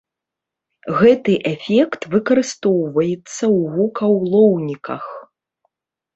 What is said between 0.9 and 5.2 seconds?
Гэты эфект выкарыстоўваецца ў гукаўлоўніках.